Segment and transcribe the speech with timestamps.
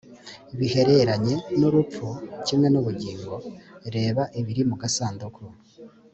[0.57, 2.05] bihereranye n urupfu
[2.45, 3.33] kimwe n ubugingo
[3.95, 5.41] reba ibiri mu gasanduku